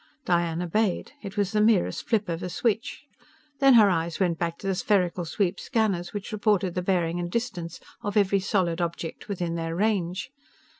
Diane 0.25 0.63
obeyed. 0.63 1.11
It 1.21 1.37
was 1.37 1.51
the 1.51 1.61
merest 1.61 2.09
flip 2.09 2.27
of 2.27 2.41
a 2.41 2.49
switch. 2.49 3.03
Then 3.59 3.75
her 3.75 3.87
eyes 3.87 4.19
went 4.19 4.39
back 4.39 4.57
to 4.57 4.65
the 4.65 4.73
spherical 4.73 5.25
sweep 5.25 5.59
scanners 5.59 6.11
which 6.11 6.31
reported 6.31 6.73
the 6.73 6.81
bearing 6.81 7.19
and 7.19 7.29
distance 7.31 7.79
of 8.01 8.17
every 8.17 8.39
solid 8.39 8.81
object 8.81 9.27
within 9.27 9.53
their 9.53 9.75
range. 9.75 10.31